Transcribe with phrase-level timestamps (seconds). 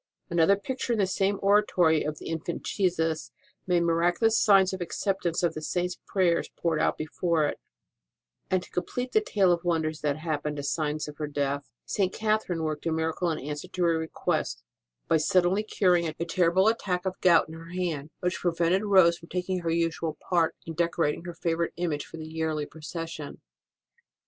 [0.31, 3.31] Another picture in the same oratory of the Infant Jesus
[3.67, 7.59] made miraculous signs of accept ance of the Saint s prayers poured out before it;
[8.49, 12.11] and, to complete the tale of wonders that happened as signs of her death, St.
[12.11, 14.63] Catherine worked a miracle in answer to her request,
[15.07, 19.29] by suddenly curing a terrible attack of gout in her hand, which prevented Rose from
[19.29, 23.39] taking her usual part in decorating her favourite image for the yearly procession.